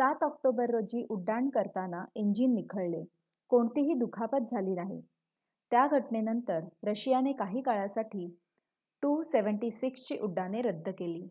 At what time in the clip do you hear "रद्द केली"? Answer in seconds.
10.62-11.26